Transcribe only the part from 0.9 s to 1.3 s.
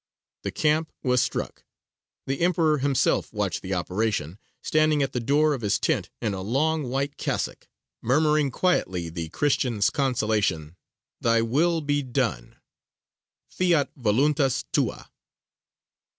was